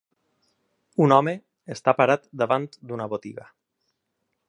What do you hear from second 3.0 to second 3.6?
botiga.